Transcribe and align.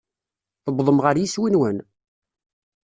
Tewwḍem 0.63 0.99
ɣer 1.03 1.15
yiswi-nwen? 1.17 1.77